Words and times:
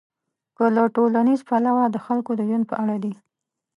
که 0.57 0.65
له 0.75 0.83
ټولنیز 0.95 1.41
پلوه 1.49 1.83
د 1.89 1.97
خلکو 2.05 2.31
د 2.35 2.41
ژوند 2.47 2.65
په 2.69 2.75
اړه 2.83 2.95
دي. 3.03 3.13